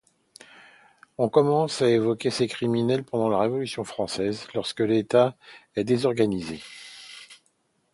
On 1.19 1.29
commence 1.29 1.83
à 1.83 1.87
évoquer 1.91 2.31
ces 2.31 2.47
criminels 2.47 3.03
pendant 3.03 3.29
la 3.29 3.37
Révolution 3.37 3.83
française, 3.83 4.47
lorsque 4.55 4.79
l’État 4.79 5.35
est 5.75 5.83
désorganisé. 5.83 6.59